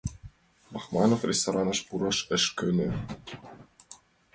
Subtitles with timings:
[0.73, 2.89] Бахманов рестораныш пураш ыш кӧнӧ.